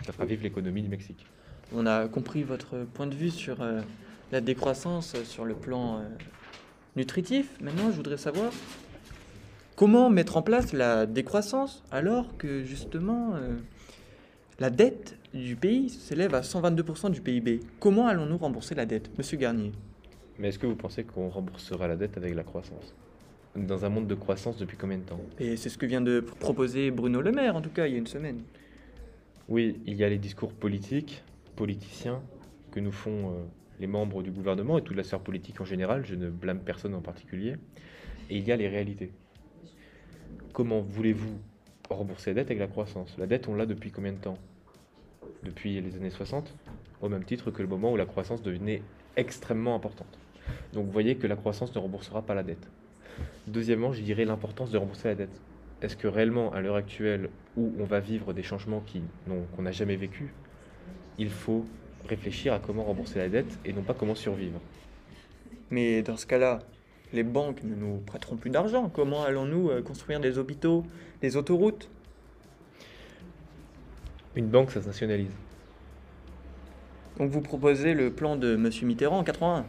Ça 0.06 0.12
fera 0.12 0.24
vivre 0.24 0.44
l'économie 0.44 0.82
du 0.82 0.88
Mexique. 0.88 1.26
On 1.74 1.86
a 1.86 2.06
compris 2.06 2.44
votre 2.44 2.84
point 2.84 3.08
de 3.08 3.14
vue 3.14 3.30
sur 3.30 3.58
la 4.30 4.40
décroissance 4.40 5.20
sur 5.24 5.44
le 5.44 5.54
plan 5.54 6.02
nutritif. 6.96 7.60
Maintenant, 7.60 7.90
je 7.90 7.96
voudrais 7.96 8.16
savoir 8.16 8.52
comment 9.74 10.10
mettre 10.10 10.36
en 10.36 10.42
place 10.42 10.72
la 10.72 11.06
décroissance 11.06 11.84
alors 11.90 12.36
que 12.36 12.64
justement 12.64 13.34
la 14.60 14.70
dette 14.70 15.16
du 15.34 15.56
pays 15.56 15.88
s'élève 15.88 16.34
à 16.34 16.40
122% 16.40 17.10
du 17.10 17.20
PIB. 17.20 17.60
Comment 17.78 18.06
allons-nous 18.06 18.38
rembourser 18.38 18.74
la 18.74 18.86
dette, 18.86 19.16
Monsieur 19.16 19.36
Garnier? 19.36 19.72
Mais 20.38 20.48
est-ce 20.48 20.58
que 20.58 20.66
vous 20.66 20.76
pensez 20.76 21.04
qu'on 21.04 21.28
remboursera 21.28 21.86
la 21.86 21.96
dette 21.96 22.16
avec 22.16 22.34
la 22.34 22.42
croissance? 22.42 22.94
Dans 23.56 23.84
un 23.84 23.88
monde 23.88 24.06
de 24.06 24.14
croissance 24.14 24.58
depuis 24.58 24.76
combien 24.76 24.98
de 24.98 25.04
temps? 25.04 25.20
Et 25.38 25.56
c'est 25.56 25.68
ce 25.68 25.78
que 25.78 25.86
vient 25.86 26.00
de 26.00 26.20
proposer 26.20 26.90
Bruno 26.90 27.20
Le 27.20 27.32
Maire, 27.32 27.56
en 27.56 27.60
tout 27.60 27.70
cas, 27.70 27.86
il 27.86 27.92
y 27.92 27.96
a 27.96 27.98
une 27.98 28.06
semaine. 28.06 28.42
Oui, 29.48 29.80
il 29.86 29.96
y 29.96 30.04
a 30.04 30.08
les 30.08 30.18
discours 30.18 30.52
politiques, 30.52 31.22
politiciens, 31.56 32.22
que 32.70 32.80
nous 32.80 32.92
font 32.92 33.30
euh, 33.30 33.32
les 33.80 33.88
membres 33.88 34.22
du 34.22 34.30
gouvernement 34.30 34.78
et 34.78 34.82
toute 34.82 34.96
la 34.96 35.02
sphère 35.02 35.20
politique 35.20 35.60
en 35.60 35.64
général, 35.64 36.04
je 36.06 36.14
ne 36.14 36.30
blâme 36.30 36.60
personne 36.60 36.94
en 36.94 37.00
particulier, 37.00 37.56
et 38.30 38.38
il 38.38 38.46
y 38.46 38.52
a 38.52 38.56
les 38.56 38.68
réalités. 38.68 39.12
Comment 40.52 40.80
voulez-vous 40.80 41.38
rembourser 41.88 42.30
la 42.30 42.34
dette 42.34 42.46
avec 42.46 42.60
la 42.60 42.68
croissance? 42.68 43.16
La 43.18 43.26
dette, 43.26 43.48
on 43.48 43.54
l'a 43.54 43.66
depuis 43.66 43.90
combien 43.90 44.12
de 44.12 44.18
temps? 44.18 44.38
Depuis 45.42 45.80
les 45.80 45.96
années 45.96 46.10
60, 46.10 46.54
au 47.00 47.08
même 47.08 47.24
titre 47.24 47.50
que 47.50 47.62
le 47.62 47.68
moment 47.68 47.92
où 47.92 47.96
la 47.96 48.06
croissance 48.06 48.42
devenait 48.42 48.82
extrêmement 49.16 49.74
importante. 49.74 50.18
Donc 50.72 50.86
vous 50.86 50.92
voyez 50.92 51.16
que 51.16 51.26
la 51.26 51.36
croissance 51.36 51.74
ne 51.74 51.80
remboursera 51.80 52.22
pas 52.22 52.34
la 52.34 52.42
dette. 52.42 52.68
Deuxièmement, 53.46 53.92
je 53.92 54.02
dirais 54.02 54.24
l'importance 54.24 54.70
de 54.70 54.78
rembourser 54.78 55.08
la 55.08 55.14
dette. 55.14 55.40
Est-ce 55.82 55.96
que 55.96 56.08
réellement, 56.08 56.52
à 56.52 56.60
l'heure 56.60 56.76
actuelle, 56.76 57.30
où 57.56 57.72
on 57.78 57.84
va 57.84 58.00
vivre 58.00 58.32
des 58.32 58.42
changements 58.42 58.82
qu'on 59.56 59.62
n'a 59.62 59.72
jamais 59.72 59.96
vécu, 59.96 60.32
il 61.18 61.30
faut 61.30 61.64
réfléchir 62.08 62.52
à 62.52 62.58
comment 62.58 62.84
rembourser 62.84 63.18
la 63.18 63.28
dette 63.28 63.58
et 63.64 63.72
non 63.72 63.82
pas 63.82 63.94
comment 63.94 64.14
survivre? 64.14 64.60
Mais 65.70 66.02
dans 66.02 66.16
ce 66.16 66.26
cas-là, 66.26 66.60
les 67.12 67.22
banques 67.22 67.62
ne 67.64 67.74
nous 67.74 67.98
prêteront 67.98 68.36
plus 68.36 68.50
d'argent. 68.50 68.88
Comment 68.88 69.22
allons-nous 69.24 69.70
euh, 69.70 69.82
construire 69.82 70.20
des 70.20 70.38
hôpitaux, 70.38 70.84
des 71.22 71.36
autoroutes? 71.36 71.90
Une 74.36 74.46
banque, 74.46 74.70
ça 74.70 74.80
se 74.80 74.86
nationalise. 74.86 75.32
Donc 77.18 77.30
vous 77.30 77.40
proposez 77.40 77.94
le 77.94 78.10
plan 78.10 78.36
de 78.36 78.54
M. 78.54 78.70
Mitterrand 78.84 79.18
en 79.18 79.24
81 79.24 79.66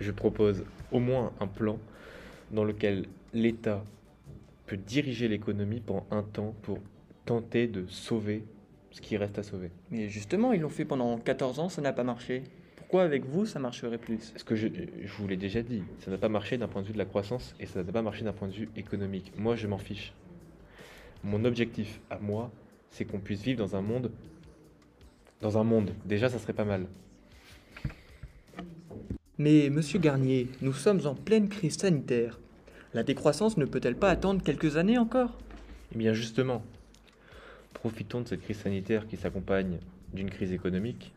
Je 0.00 0.10
propose 0.12 0.64
au 0.92 1.00
moins 1.00 1.32
un 1.40 1.46
plan 1.46 1.78
dans 2.52 2.64
lequel 2.64 3.06
l'État 3.34 3.84
peut 4.66 4.76
diriger 4.76 5.28
l'économie 5.28 5.80
pendant 5.80 6.06
un 6.10 6.22
temps 6.22 6.54
pour 6.62 6.78
tenter 7.24 7.66
de 7.66 7.84
sauver 7.88 8.44
ce 8.92 9.00
qui 9.00 9.16
reste 9.16 9.38
à 9.38 9.42
sauver. 9.42 9.70
Mais 9.90 10.08
justement, 10.08 10.52
ils 10.52 10.60
l'ont 10.60 10.68
fait 10.68 10.84
pendant 10.84 11.18
14 11.18 11.58
ans, 11.58 11.68
ça 11.68 11.82
n'a 11.82 11.92
pas 11.92 12.04
marché. 12.04 12.44
Pourquoi 12.76 13.02
avec 13.02 13.24
vous, 13.24 13.46
ça 13.46 13.58
marcherait 13.58 13.98
plus? 13.98 14.32
Ce 14.36 14.44
que 14.44 14.54
je, 14.54 14.68
je 14.68 15.12
vous 15.14 15.26
l'ai 15.26 15.36
déjà 15.36 15.62
dit, 15.62 15.82
ça 16.00 16.10
n'a 16.10 16.18
pas 16.18 16.28
marché 16.28 16.58
d'un 16.58 16.68
point 16.68 16.82
de 16.82 16.86
vue 16.86 16.92
de 16.92 16.98
la 16.98 17.06
croissance 17.06 17.54
et 17.58 17.66
ça 17.66 17.82
n'a 17.82 17.92
pas 17.92 18.02
marché 18.02 18.22
d'un 18.22 18.34
point 18.34 18.48
de 18.48 18.52
vue 18.52 18.68
économique. 18.76 19.32
Moi, 19.36 19.56
je 19.56 19.66
m'en 19.66 19.78
fiche. 19.78 20.12
Mon 21.24 21.44
objectif 21.44 22.00
à 22.10 22.18
moi, 22.18 22.50
c'est 22.92 23.04
qu'on 23.04 23.18
puisse 23.18 23.42
vivre 23.42 23.58
dans 23.58 23.74
un 23.74 23.82
monde. 23.82 24.12
Dans 25.40 25.58
un 25.58 25.64
monde, 25.64 25.90
déjà, 26.04 26.28
ça 26.28 26.38
serait 26.38 26.52
pas 26.52 26.64
mal. 26.64 26.86
Mais 29.38 29.70
monsieur 29.70 29.98
Garnier, 29.98 30.48
nous 30.60 30.72
sommes 30.72 31.04
en 31.06 31.14
pleine 31.14 31.48
crise 31.48 31.76
sanitaire. 31.78 32.38
La 32.94 33.02
décroissance 33.02 33.56
ne 33.56 33.64
peut-elle 33.64 33.96
pas 33.96 34.10
attendre 34.10 34.42
quelques 34.42 34.76
années 34.76 34.98
encore? 34.98 35.36
Eh 35.94 35.98
bien, 35.98 36.12
justement, 36.12 36.62
profitons 37.72 38.20
de 38.20 38.28
cette 38.28 38.42
crise 38.42 38.58
sanitaire 38.58 39.08
qui 39.08 39.16
s'accompagne 39.16 39.78
d'une 40.12 40.30
crise 40.30 40.52
économique 40.52 41.12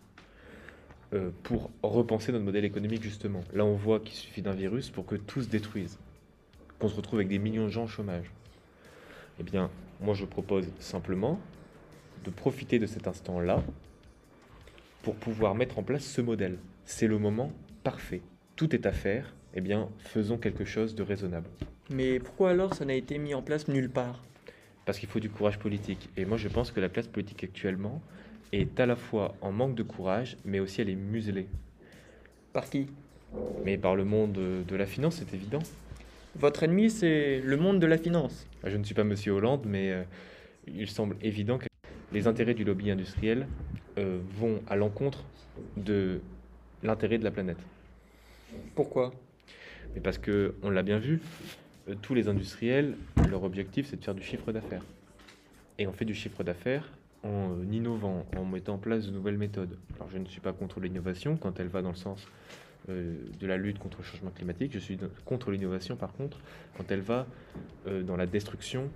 euh, 1.14 1.30
pour 1.44 1.70
repenser 1.84 2.32
notre 2.32 2.46
modèle 2.46 2.66
économique, 2.66 3.04
justement. 3.04 3.44
Là, 3.54 3.66
on 3.66 3.76
voit 3.76 4.00
qu'il 4.00 4.16
suffit 4.16 4.42
d'un 4.42 4.54
virus 4.54 4.90
pour 4.90 5.06
que 5.06 5.16
tout 5.16 5.42
se 5.44 5.50
détruise, 5.50 6.00
qu'on 6.80 6.88
se 6.88 6.96
retrouve 6.96 7.20
avec 7.20 7.28
des 7.28 7.38
millions 7.38 7.66
de 7.66 7.70
gens 7.70 7.84
au 7.84 7.88
chômage. 7.88 8.32
Eh 9.40 9.44
bien, 9.44 9.70
moi, 10.02 10.16
je 10.16 10.26
propose 10.26 10.66
simplement 10.80 11.40
de 12.24 12.30
profiter 12.30 12.80
de 12.80 12.86
cet 12.86 13.08
instant-là 13.08 13.64
pour 15.04 15.16
pouvoir 15.16 15.56
mettre 15.56 15.78
en 15.80 15.84
place 15.84 16.04
ce 16.04 16.22
modèle. 16.22 16.58
C'est 16.86 17.08
le 17.08 17.20
moment 17.20 17.52
parfait. 17.84 18.22
Tout 18.56 18.74
est 18.76 18.86
à 18.86 18.92
faire. 18.92 19.34
Eh 19.54 19.62
bien, 19.62 19.90
faisons 20.00 20.38
quelque 20.38 20.66
chose 20.66 20.96
de 20.96 21.04
raisonnable. 21.04 21.48
Mais 21.90 22.20
pourquoi 22.20 22.52
alors 22.52 22.74
ça 22.74 22.86
n'a 22.86 22.96
été 22.96 23.18
mis 23.18 23.34
en 23.34 23.42
place 23.42 23.68
nulle 23.68 23.90
part? 23.90 24.22
Parce 24.86 25.00
qu'il 25.00 25.08
faut 25.08 25.20
du 25.20 25.30
courage 25.30 25.60
politique. 25.60 26.10
Et 26.18 26.26
moi, 26.26 26.38
je 26.38 26.48
pense 26.48 26.72
que 26.72 26.80
la 26.80 26.90
classe 26.90 27.08
politique 27.08 27.44
actuellement 27.44 28.02
est 28.52 28.80
à 28.80 28.86
la 28.86 28.96
fois 28.96 29.36
en 29.42 29.52
manque 29.52 29.76
de 29.76 29.84
courage, 29.84 30.38
mais 30.46 30.60
aussi 30.60 30.82
elle 30.82 30.90
est 30.90 30.96
muselée. 30.96 31.48
Par 32.54 32.70
qui? 32.70 32.88
Mais 33.64 33.78
par 33.78 33.96
le 33.96 34.06
monde 34.06 34.34
de 34.68 34.76
la 34.76 34.86
finance, 34.86 35.18
c'est 35.18 35.34
évident. 35.34 35.62
Votre 36.38 36.64
ennemi, 36.64 36.90
c'est 36.90 37.40
le 37.40 37.58
monde 37.58 37.80
de 37.80 37.88
la 37.88 37.98
finance. 37.98 38.46
Je 38.64 38.76
ne 38.76 38.84
suis 38.84 38.94
pas 38.94 39.06
Monsieur 39.06 39.32
Hollande, 39.32 39.64
mais 39.66 39.92
euh, 39.92 40.04
il 40.68 40.90
semble 40.90 41.16
évident 41.22 41.58
que 41.58 41.68
les 42.16 42.28
intérêts 42.28 42.54
du 42.54 42.64
lobby 42.64 42.90
industriel 42.90 43.46
euh, 43.98 44.20
vont 44.40 44.62
à 44.68 44.78
l'encontre 44.78 45.26
de 45.76 46.22
l'intérêt 46.82 47.18
de 47.18 47.26
la 47.26 47.32
planète. 47.32 47.58
Pourquoi? 48.74 49.14
Mais 49.94 50.00
parce 50.00 50.18
que, 50.18 50.56
on 50.64 50.70
l'a 50.70 50.82
bien 50.82 50.98
vu, 50.98 51.20
euh, 51.90 51.96
tous 52.02 52.14
les 52.14 52.30
industriels, 52.30 52.96
leur 53.30 53.44
objectif, 53.44 53.88
c'est 53.90 53.98
de 53.98 54.04
faire 54.04 54.16
du 54.16 54.24
chiffre 54.24 54.54
d'affaires. 54.54 54.84
Et 55.78 55.88
on 55.88 55.92
fait 55.92 56.06
du 56.06 56.16
chiffre 56.16 56.42
d'affaires 56.42 56.90
en 57.24 57.52
euh, 57.52 57.74
innovant, 57.74 58.26
en 58.38 58.46
mettant 58.46 58.76
en 58.76 58.78
place 58.78 59.06
de 59.06 59.12
nouvelles 59.12 59.38
méthodes. 59.38 59.78
Alors 59.98 60.10
je 60.10 60.18
ne 60.18 60.26
suis 60.26 60.40
pas 60.40 60.54
contre 60.54 60.80
l'innovation 60.80 61.36
quand 61.36 61.60
elle 61.60 61.68
va 61.68 61.82
dans 61.82 61.92
le 61.92 61.96
sens 61.96 62.26
de 62.88 63.48
la 63.48 63.58
lutte 63.58 63.80
contre 63.80 63.98
le 63.98 64.04
changement 64.04 64.30
climatique. 64.30 64.72
Je 64.72 64.78
suis 64.78 65.00
contre 65.26 65.50
l'innovation 65.50 65.96
par 65.96 66.14
contre 66.14 66.40
quand 66.78 66.92
elle 66.92 67.02
va 67.02 67.26
dans 67.88 68.16
la 68.16 68.28
destruction 68.28 68.92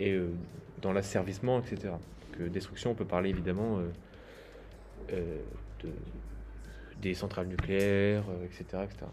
et 0.00 0.18
dans 0.82 0.92
l'asservissement, 0.92 1.60
etc. 1.60 1.92
Que 2.36 2.44
destruction, 2.44 2.90
on 2.90 2.94
peut 2.94 3.04
parler 3.04 3.30
évidemment 3.30 3.78
euh, 3.78 3.82
euh, 5.12 5.38
de, 5.82 5.88
des 7.00 7.14
centrales 7.14 7.46
nucléaires, 7.46 8.24
euh, 8.28 8.44
etc., 8.44 8.64
etc. 8.84 9.06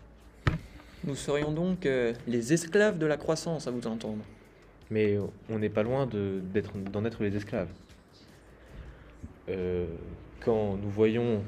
Nous 1.04 1.16
serions 1.16 1.52
donc 1.52 1.88
les 2.28 2.54
esclaves 2.54 3.00
de 3.00 3.06
la 3.08 3.18
croissance, 3.18 3.68
à 3.68 3.72
vous 3.72 3.86
entendre. 3.88 4.24
Mais 4.92 5.18
on 5.50 5.58
n'est 5.58 5.70
pas 5.70 5.82
loin 5.82 6.06
de- 6.06 6.42
d'en 6.92 7.06
être 7.06 7.24
les 7.24 7.36
esclaves. 7.36 7.70
Euh, 9.50 9.88
quand 10.40 10.78
nous 10.78 10.90
voyons 10.90 11.44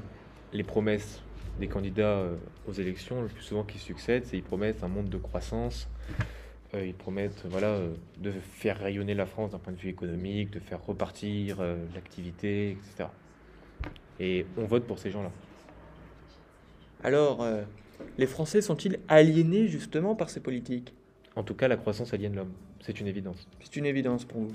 les 0.54 0.64
promesses 0.64 1.22
des 1.60 1.68
candidats 1.68 2.24
aux 2.68 2.74
élections, 2.74 3.22
le 3.22 3.28
plus 3.28 3.44
souvent 3.44 3.64
qui 3.64 3.78
succèdent, 3.78 4.26
c'est 4.26 4.38
ils 4.38 4.44
promettent 4.44 4.84
un 4.84 4.88
monde 4.88 5.10
de 5.10 5.18
croissance, 5.18 5.88
euh, 6.76 6.86
ils 6.86 6.94
promettent 6.94 7.44
voilà, 7.46 7.68
euh, 7.68 7.94
de 8.18 8.32
faire 8.32 8.80
rayonner 8.80 9.14
la 9.14 9.26
France 9.26 9.52
d'un 9.52 9.60
point 9.60 9.74
de 9.74 9.78
vue 9.78 9.90
économique, 9.90 10.52
de 10.52 10.60
faire 10.60 10.84
repartir 10.84 11.58
euh, 11.60 11.78
l'activité, 11.94 12.72
etc. 12.72 13.10
Et 14.20 14.46
on 14.58 14.66
vote 14.66 14.86
pour 14.86 15.00
ces 15.00 15.12
gens-là. 15.12 15.32
Alors, 17.04 17.42
euh, 17.42 17.64
les 18.18 18.28
Français 18.28 18.62
sont-ils 18.62 19.00
aliénés 19.08 19.68
justement 19.68 20.16
par 20.16 20.30
ces 20.30 20.40
politiques? 20.40 20.94
En 21.36 21.44
tout 21.44 21.54
cas, 21.54 21.68
la 21.68 21.78
croissance 21.78 22.14
aliène 22.14 22.36
l'homme, 22.36 22.54
c'est 22.80 23.00
une 23.00 23.08
évidence. 23.08 23.48
C'est 23.62 23.76
une 23.76 23.86
évidence 23.86 24.26
pour 24.26 24.42
vous? 24.42 24.54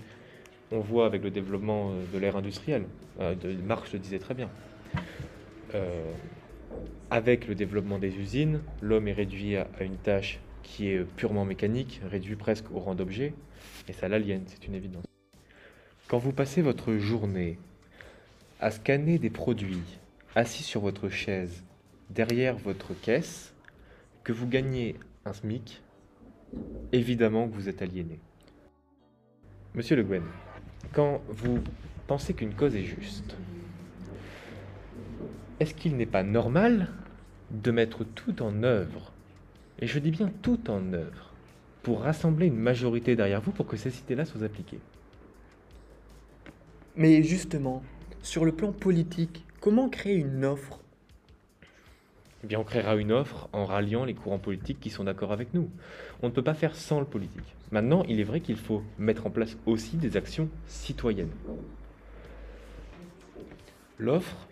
On 0.70 0.80
voit 0.80 1.06
avec 1.06 1.22
le 1.22 1.30
développement 1.30 1.90
euh, 1.90 2.04
de 2.12 2.18
l'ère 2.18 2.36
industrielle, 2.36 2.84
euh, 3.20 3.34
de, 3.34 3.52
Marx 3.52 3.92
le 3.92 3.98
disait 3.98 4.18
très 4.18 4.34
bien, 4.34 4.50
euh, 5.74 6.12
avec 7.10 7.48
le 7.48 7.54
développement 7.54 7.98
des 7.98 8.14
usines, 8.16 8.60
l'homme 8.82 9.08
est 9.08 9.12
réduit 9.12 9.56
à, 9.56 9.66
à 9.78 9.84
une 9.84 9.96
tâche 9.96 10.40
qui 10.62 10.88
est 10.88 11.04
purement 11.16 11.44
mécanique, 11.44 12.00
réduit 12.04 12.36
presque 12.36 12.70
au 12.72 12.78
rang 12.78 12.94
d'objet, 12.94 13.34
et 13.88 13.92
ça 13.92 14.08
l'aliène, 14.08 14.44
c'est 14.46 14.66
une 14.66 14.74
évidence. 14.74 15.04
Quand 16.08 16.18
vous 16.18 16.32
passez 16.32 16.62
votre 16.62 16.94
journée 16.94 17.58
à 18.60 18.70
scanner 18.70 19.18
des 19.18 19.30
produits 19.30 19.82
assis 20.34 20.62
sur 20.62 20.80
votre 20.80 21.08
chaise, 21.08 21.62
derrière 22.10 22.56
votre 22.56 22.94
caisse, 22.94 23.54
que 24.24 24.32
vous 24.32 24.46
gagnez 24.46 24.96
un 25.24 25.32
SMIC, 25.32 25.82
évidemment 26.92 27.48
que 27.48 27.54
vous 27.54 27.68
êtes 27.68 27.82
aliéné. 27.82 28.20
Monsieur 29.74 29.96
Le 29.96 30.02
Guen, 30.02 30.24
quand 30.92 31.20
vous 31.28 31.60
pensez 32.06 32.34
qu'une 32.34 32.54
cause 32.54 32.74
est 32.74 32.84
juste, 32.84 33.36
est-ce 35.60 35.74
qu'il 35.74 35.96
n'est 35.96 36.06
pas 36.06 36.22
normal 36.22 36.88
de 37.50 37.70
mettre 37.70 38.04
tout 38.04 38.42
en 38.42 38.62
œuvre, 38.62 39.12
et 39.80 39.86
je 39.86 39.98
dis 39.98 40.10
bien 40.10 40.30
tout 40.42 40.70
en 40.70 40.92
œuvre, 40.92 41.32
pour 41.82 42.02
rassembler 42.02 42.46
une 42.46 42.58
majorité 42.58 43.16
derrière 43.16 43.40
vous 43.40 43.52
pour 43.52 43.66
que 43.66 43.76
ces 43.76 43.96
idées-là 43.98 44.24
soient 44.24 44.42
appliquées 44.42 44.80
Mais 46.96 47.22
justement, 47.22 47.82
sur 48.22 48.44
le 48.44 48.52
plan 48.52 48.72
politique, 48.72 49.44
comment 49.60 49.88
créer 49.88 50.16
une 50.16 50.44
offre? 50.44 50.80
Eh 52.44 52.46
bien, 52.46 52.60
on 52.60 52.64
créera 52.64 52.94
une 52.96 53.10
offre 53.10 53.48
en 53.52 53.64
ralliant 53.64 54.04
les 54.04 54.14
courants 54.14 54.38
politiques 54.38 54.78
qui 54.78 54.90
sont 54.90 55.04
d'accord 55.04 55.32
avec 55.32 55.54
nous. 55.54 55.70
On 56.22 56.28
ne 56.28 56.32
peut 56.32 56.42
pas 56.42 56.54
faire 56.54 56.76
sans 56.76 57.00
le 57.00 57.06
politique. 57.06 57.56
Maintenant, 57.72 58.04
il 58.08 58.20
est 58.20 58.24
vrai 58.24 58.40
qu'il 58.40 58.56
faut 58.56 58.82
mettre 58.96 59.26
en 59.26 59.30
place 59.30 59.56
aussi 59.66 59.96
des 59.96 60.16
actions 60.16 60.48
citoyennes. 60.66 61.32
L'offre, 63.98 64.46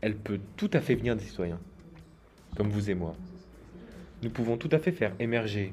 elle 0.00 0.16
peut 0.16 0.40
tout 0.56 0.70
à 0.72 0.80
fait 0.80 0.94
venir 0.94 1.14
des 1.14 1.22
citoyens, 1.22 1.60
comme 2.56 2.70
vous 2.70 2.88
et 2.88 2.94
moi. 2.94 3.14
Nous 4.22 4.30
pouvons 4.30 4.56
tout 4.56 4.68
à 4.70 4.78
fait 4.78 4.92
faire 4.92 5.12
émerger, 5.18 5.72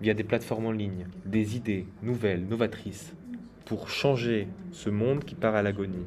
via 0.00 0.12
des 0.12 0.24
plateformes 0.24 0.66
en 0.66 0.72
ligne, 0.72 1.06
des 1.24 1.56
idées 1.56 1.86
nouvelles, 2.02 2.44
novatrices, 2.44 3.14
pour 3.66 3.88
changer 3.88 4.48
ce 4.72 4.90
monde 4.90 5.24
qui 5.24 5.36
part 5.36 5.54
à 5.54 5.62
l'agonie. 5.62 6.06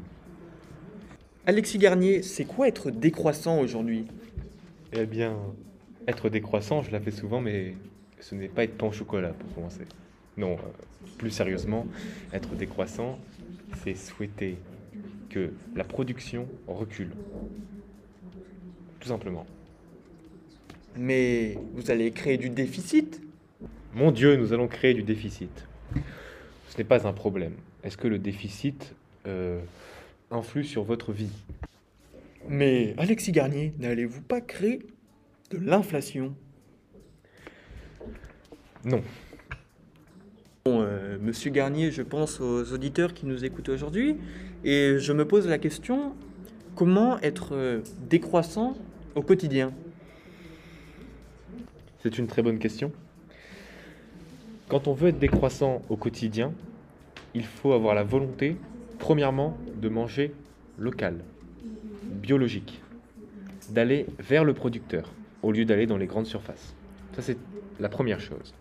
Alexis 1.45 1.77
Garnier, 1.77 2.23
c'est 2.23 2.43
quoi 2.43 2.67
être 2.67 2.91
décroissant 2.91 3.59
aujourd'hui? 3.59 4.05
Eh 4.91 5.05
bien, 5.05 5.37
être 6.07 6.29
décroissant, 6.29 6.81
je 6.81 6.91
la 6.91 6.99
fais 6.99 7.11
souvent, 7.11 7.39
mais 7.39 7.75
ce 8.19 8.35
n'est 8.35 8.49
pas 8.49 8.65
être 8.65 8.77
pain 8.77 8.87
au 8.87 8.91
chocolat 8.91 9.29
pour 9.29 9.53
commencer. 9.53 9.85
Non, 10.35 10.53
euh, 10.53 11.07
plus 11.17 11.29
sérieusement, 11.29 11.87
être 12.33 12.53
décroissant, 12.55 13.17
c'est 13.83 13.95
souhaiter 13.95 14.57
que 15.29 15.53
la 15.75 15.85
production 15.85 16.47
recule. 16.67 17.11
Tout 18.99 19.07
simplement. 19.07 19.45
Mais 20.95 21.57
vous 21.73 21.91
allez 21.91 22.11
créer 22.11 22.37
du 22.37 22.49
déficit 22.49 23.21
Mon 23.93 24.11
Dieu, 24.11 24.35
nous 24.35 24.53
allons 24.53 24.67
créer 24.67 24.93
du 24.93 25.03
déficit. 25.03 25.67
Ce 26.69 26.77
n'est 26.77 26.83
pas 26.83 27.07
un 27.07 27.13
problème. 27.13 27.53
Est-ce 27.83 27.97
que 27.97 28.07
le 28.07 28.19
déficit 28.19 28.93
euh, 29.27 29.59
influe 30.29 30.63
sur 30.63 30.83
votre 30.83 31.11
vie? 31.11 31.31
Mais 32.47 32.93
Alexis 32.97 33.31
Garnier, 33.31 33.73
n'allez-vous 33.79 34.21
pas 34.21 34.41
créer 34.41 34.79
de 35.51 35.57
l'inflation? 35.57 36.33
Non. 38.83 39.01
Bon, 40.65 40.81
euh, 40.81 41.17
Monsieur 41.19 41.51
Garnier, 41.51 41.91
je 41.91 42.01
pense 42.01 42.39
aux 42.39 42.71
auditeurs 42.73 43.13
qui 43.13 43.25
nous 43.25 43.43
écoutent 43.45 43.69
aujourd'hui, 43.69 44.17
et 44.63 44.97
je 44.97 45.13
me 45.13 45.25
pose 45.25 45.47
la 45.47 45.57
question, 45.57 46.13
comment 46.75 47.19
être 47.21 47.49
euh, 47.53 47.81
décroissant 48.09 48.77
au 49.15 49.21
quotidien? 49.21 49.73
C'est 52.03 52.17
une 52.17 52.27
très 52.27 52.41
bonne 52.41 52.59
question. 52.59 52.91
Quand 54.67 54.87
on 54.87 54.93
veut 54.93 55.09
être 55.09 55.19
décroissant 55.19 55.81
au 55.89 55.97
quotidien, 55.97 56.53
il 57.33 57.45
faut 57.45 57.73
avoir 57.73 57.95
la 57.95 58.03
volonté 58.03 58.57
Premièrement, 59.01 59.57
de 59.81 59.89
manger 59.89 60.31
local, 60.77 61.23
biologique, 62.03 62.83
d'aller 63.71 64.05
vers 64.19 64.43
le 64.43 64.53
producteur 64.53 65.11
au 65.41 65.51
lieu 65.51 65.65
d'aller 65.65 65.87
dans 65.87 65.97
les 65.97 66.05
grandes 66.05 66.27
surfaces. 66.27 66.75
Ça, 67.13 67.23
c'est 67.23 67.37
la 67.79 67.89
première 67.89 68.19
chose. 68.19 68.53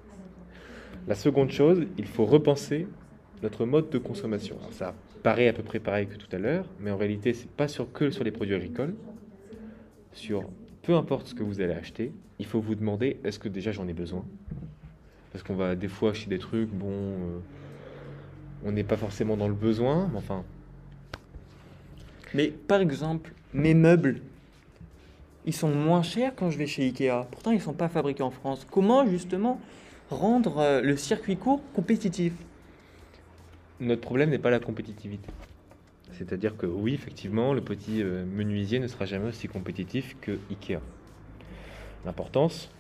La 1.07 1.15
seconde 1.15 1.51
chose, 1.51 1.85
il 1.99 2.07
faut 2.07 2.25
repenser 2.25 2.89
notre 3.43 3.67
mode 3.67 3.91
de 3.91 3.99
consommation. 3.99 4.57
Ça 4.71 4.95
paraît 5.23 5.49
à 5.49 5.53
peu 5.53 5.63
près 5.63 5.79
pareil 5.79 6.07
que 6.07 6.17
tout 6.17 6.35
à 6.35 6.39
l'heure, 6.39 6.65
mais 6.81 6.91
en 6.91 6.97
réalité, 6.97 7.35
c'est 7.35 7.51
pas 7.51 7.67
que 7.93 8.11
sur 8.11 8.25
les 8.25 8.31
produits 8.31 8.55
agricoles. 8.55 8.95
Sur 10.13 10.45
peu 10.83 10.95
importe 10.95 11.29
ce 11.29 11.35
que 11.35 11.43
vous 11.43 11.61
allez 11.61 11.75
acheter, 11.75 12.13
il 12.39 12.47
faut 12.47 12.61
vous 12.61 12.75
demander 12.75 13.19
est-ce 13.25 13.39
que 13.39 13.49
déjà 13.49 13.73
j'en 13.73 13.87
ai 13.89 13.93
besoin? 13.93 14.25
Parce 15.33 15.45
qu'on 15.45 15.55
va 15.55 15.77
des 15.77 15.89
fois 15.89 16.11
acheter 16.11 16.31
des 16.31 16.39
trucs, 16.39 16.71
bon, 16.71 16.91
euh, 16.91 17.39
on 18.65 18.73
n'est 18.73 18.85
pas 18.85 18.97
forcément 18.97 19.37
dans 19.37 19.49
le 19.49 19.55
besoin, 19.55 20.09
mais 20.13 20.19
enfin, 20.19 20.45
Mais 22.35 22.49
par 22.49 22.81
exemple, 22.81 23.33
mes 23.53 23.75
meubles, 23.75 24.21
ils 25.47 25.55
sont 25.55 25.71
moins 25.71 26.03
chers 26.03 26.35
quand 26.35 26.51
je 26.51 26.59
vais 26.59 26.67
chez 26.67 26.85
Ikea. 26.85 27.27
Pourtant, 27.31 27.51
ils 27.51 27.59
ne 27.59 27.63
sont 27.63 27.73
pas 27.73 27.89
fabriqués 27.89 28.23
en 28.23 28.31
France. 28.31 28.67
Comment 28.71 29.07
justement 29.07 29.61
rendre 30.11 30.59
euh, 30.59 30.81
le 30.81 30.97
circuit 30.97 31.37
court 31.37 31.63
compétitif? 31.75 32.33
Notre 33.81 34.03
problème 34.03 34.31
n'est 34.31 34.39
pas 34.39 34.51
la 34.51 34.61
compétitivité. 34.61 35.29
C'est-à-dire 36.13 36.57
que 36.57 36.67
oui, 36.67 36.95
effectivement, 36.95 37.55
le 37.55 37.61
petit 37.61 38.03
euh, 38.03 38.25
menuisier 38.25 38.79
ne 38.79 38.87
sera 38.87 39.05
jamais 39.05 39.29
aussi 39.29 39.49
compétitif 39.49 40.17
que 40.21 40.39
Ikea. 40.51 40.81
L'importance, 42.05 42.71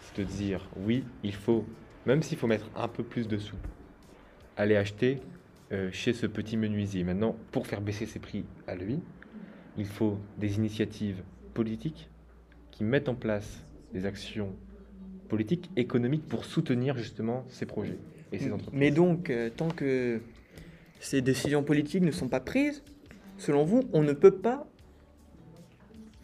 c'est 0.00 0.22
de 0.22 0.24
dire 0.24 0.68
oui, 0.76 1.04
il 1.22 1.34
faut, 1.34 1.64
même 2.06 2.22
s'il 2.22 2.38
faut 2.38 2.46
mettre 2.46 2.70
un 2.74 2.88
peu 2.88 3.02
plus 3.02 3.28
de 3.28 3.38
sous, 3.38 3.56
aller 4.56 4.76
acheter 4.76 5.20
euh, 5.72 5.90
chez 5.92 6.12
ce 6.12 6.26
petit 6.26 6.56
menuisier. 6.56 7.04
Maintenant, 7.04 7.36
pour 7.52 7.66
faire 7.66 7.80
baisser 7.80 8.06
ses 8.06 8.18
prix 8.18 8.44
à 8.66 8.74
lui, 8.74 9.00
il 9.76 9.86
faut 9.86 10.18
des 10.38 10.56
initiatives 10.56 11.22
politiques 11.54 12.08
qui 12.70 12.84
mettent 12.84 13.08
en 13.08 13.14
place 13.14 13.64
des 13.92 14.06
actions 14.06 14.54
politiques, 15.28 15.70
économiques 15.76 16.26
pour 16.26 16.44
soutenir 16.44 16.98
justement 16.98 17.44
ces 17.48 17.66
projets 17.66 17.98
et 18.32 18.38
ces 18.38 18.52
entreprises. 18.52 18.78
Mais 18.78 18.90
donc, 18.90 19.30
euh, 19.30 19.48
tant 19.48 19.68
que 19.68 20.20
ces 21.00 21.22
décisions 21.22 21.62
politiques 21.62 22.02
ne 22.02 22.10
sont 22.12 22.28
pas 22.28 22.40
prises, 22.40 22.82
selon 23.38 23.64
vous, 23.64 23.82
on 23.92 24.02
ne 24.02 24.12
peut 24.12 24.30
pas 24.36 24.66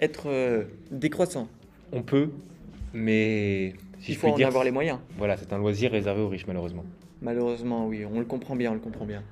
être 0.01 0.29
euh, 0.29 0.65
décroissant. 0.91 1.49
On 1.93 2.03
peut, 2.03 2.31
mais 2.93 3.75
si 4.01 4.13
Il 4.13 4.15
je 4.15 4.19
faut 4.21 4.27
puis 4.27 4.35
en 4.35 4.37
dire, 4.37 4.47
avoir 4.49 4.65
les 4.65 4.71
moyens. 4.71 4.99
voilà, 5.17 5.37
c'est 5.37 5.53
un 5.53 5.59
loisir 5.59 5.91
réservé 5.91 6.21
aux 6.23 6.29
riches 6.29 6.47
malheureusement. 6.47 6.85
Malheureusement, 7.23 7.87
oui, 7.87 8.05
on 8.05 8.19
le 8.19 8.27
comprend 8.27 8.55
bien, 8.55 8.71
on 8.71 8.75
le 8.75 8.81
comprend 8.81 9.07
bien. 9.07 9.23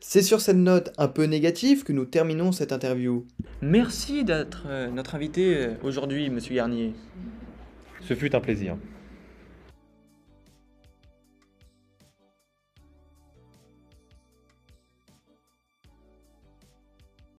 C'est 0.00 0.22
sur 0.22 0.40
cette 0.40 0.56
note 0.58 0.92
un 0.98 1.08
peu 1.08 1.24
négative 1.24 1.82
que 1.82 1.92
nous 1.92 2.04
terminons 2.04 2.52
cette 2.52 2.70
interview. 2.72 3.24
Merci 3.62 4.24
d'être 4.24 4.64
euh, 4.68 4.88
notre 4.88 5.14
invité 5.14 5.56
euh, 5.56 5.74
aujourd'hui, 5.82 6.28
Monsieur 6.30 6.54
Garnier. 6.54 6.92
Ce 8.02 8.14
fut 8.14 8.36
un 8.36 8.40
plaisir. 8.40 8.76